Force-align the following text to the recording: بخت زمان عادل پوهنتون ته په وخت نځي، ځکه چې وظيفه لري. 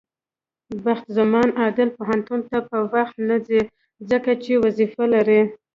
بخت 0.85 1.05
زمان 1.17 1.47
عادل 1.61 1.89
پوهنتون 1.97 2.39
ته 2.49 2.57
په 2.69 2.77
وخت 2.93 3.15
نځي، 3.29 3.61
ځکه 4.09 4.31
چې 4.43 4.51
وظيفه 4.63 5.05
لري. 5.13 5.41